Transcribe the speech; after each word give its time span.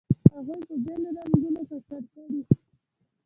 هغه 0.33 0.55
په 0.65 0.73
بېلو 0.83 1.09
رنګونو 1.17 1.61
ککړ 1.69 2.01
کړئ. 2.13 2.39